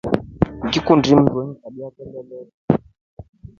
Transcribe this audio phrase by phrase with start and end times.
[0.67, 2.73] Ngikundi mndu alingikabia kelele fo.